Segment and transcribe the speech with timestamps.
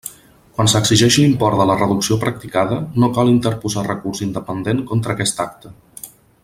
[0.53, 5.77] Quan s'exigeix l'import de la reducció practicada, no cal interposar recurs independent contra aquest acte.